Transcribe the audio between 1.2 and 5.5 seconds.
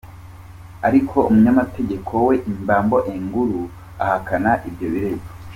umunyamategeko we Imbambo Engulu ahakana ibyo birego.